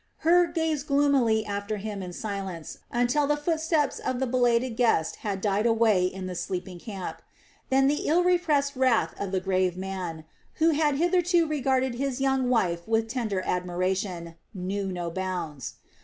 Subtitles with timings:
[0.21, 5.41] Hur gazed gloomily after him in silence until the footsteps of the belated guest had
[5.41, 7.21] died away in the sleeping camp;
[7.69, 10.25] then the ill repressed wrath of the grave man,
[10.55, 15.75] who had hitherto regarded his young wife with tender admiration, knew no bounds.